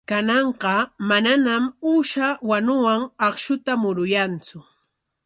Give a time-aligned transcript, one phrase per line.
[0.09, 0.73] Kananqa
[1.09, 4.57] manañam uusha wanuwan akshuta muruyantsu.